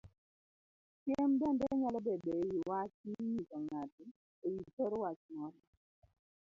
Siem 0.99 1.31
bende 1.39 1.63
nyalo 1.79 1.99
bedo 2.07 2.29
ewii 2.41 2.65
wach 2.69 2.95
minyiso 3.09 3.57
ng'ato 3.65 4.03
ewi 4.45 4.61
thor 4.73 4.93
wach 5.03 5.21
moro 5.35 5.59